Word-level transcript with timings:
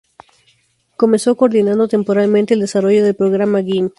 Comenzó 0.97 1.35
coordinando 1.37 1.87
temporalmente 1.87 2.55
el 2.55 2.61
desarrollo 2.61 3.03
del 3.05 3.15
programa 3.15 3.61
"Gimp". 3.61 3.89